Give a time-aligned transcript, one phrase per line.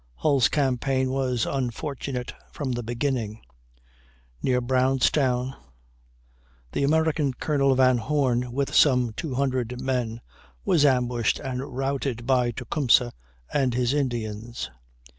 [0.15, 3.43] Hull's campaign was unfortunate from the beginning.
[4.41, 5.53] Near Brownstown
[6.71, 10.19] the American Colonel Van Horne, with some 200 men,
[10.65, 13.13] was ambushed and routed by Tecumseh
[13.53, 14.71] and his Indians.